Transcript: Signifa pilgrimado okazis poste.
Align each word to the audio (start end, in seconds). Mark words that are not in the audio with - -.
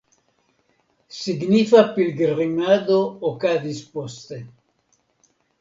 Signifa 1.17 1.83
pilgrimado 1.99 2.97
okazis 3.33 3.85
poste. 3.95 4.43